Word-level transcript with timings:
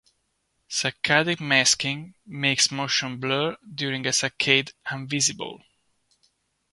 Saccadic 0.67 1.39
masking 1.39 2.15
makes 2.25 2.71
motion 2.71 3.19
blur 3.19 3.55
during 3.71 4.07
a 4.07 4.09
saccade 4.09 4.71
invisible. 4.91 5.61